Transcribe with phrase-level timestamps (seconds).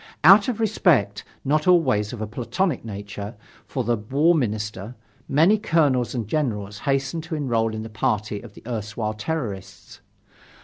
[0.23, 3.35] Out of respect, not always of a platonic nature,
[3.67, 4.95] for the War Minister,
[5.29, 9.99] many colonels and generals hastened to enrol in the party of the erstwhile terrorists.